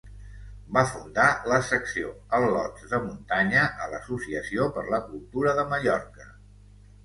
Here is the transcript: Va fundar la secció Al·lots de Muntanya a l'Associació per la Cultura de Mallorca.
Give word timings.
Va 0.77 0.83
fundar 0.91 1.25
la 1.51 1.59
secció 1.67 2.15
Al·lots 2.39 2.89
de 2.95 3.01
Muntanya 3.05 3.69
a 3.85 3.93
l'Associació 3.95 4.69
per 4.79 4.89
la 4.91 5.03
Cultura 5.15 5.57
de 5.63 5.71
Mallorca. 5.77 6.31